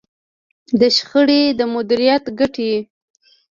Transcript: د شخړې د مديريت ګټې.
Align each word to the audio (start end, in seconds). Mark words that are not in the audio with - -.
د 0.79 0.81
شخړې 0.97 1.41
د 1.59 1.61
مديريت 1.73 2.23
ګټې. 2.39 2.73